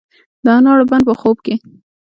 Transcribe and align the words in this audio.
د 0.45 0.47
انارو 0.57 0.89
بڼ 0.89 1.01
په 1.07 1.13
خوب 1.19 1.37
کې 1.45 1.55